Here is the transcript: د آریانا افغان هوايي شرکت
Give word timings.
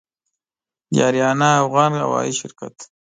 د 0.93 0.95
آریانا 1.07 1.49
افغان 1.65 1.91
هوايي 2.03 2.33
شرکت 2.39 2.75